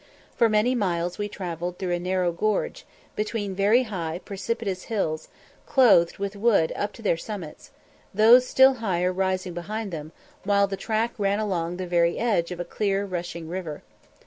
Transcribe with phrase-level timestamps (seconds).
[0.35, 5.27] For many miles we travelled through a narrow gorge, between very high precipitous hills,
[5.67, 7.69] clothed with wood up to their summits;
[8.11, 10.11] those still higher rising behind them,
[10.43, 13.83] while the track ran along the very edge of a clear rushing river.